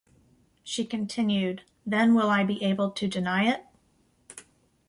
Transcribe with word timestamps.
She 0.63 0.83
continued 0.83 1.61
Then 1.85 2.15
will 2.15 2.31
I 2.31 2.43
be 2.43 2.63
able 2.63 2.89
to 2.89 3.07
deny 3.07 3.43
it? 3.47 3.67